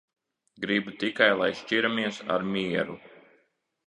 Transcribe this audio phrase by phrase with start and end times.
[0.63, 2.97] Gribu tikai, lai šķiramies ar mieru.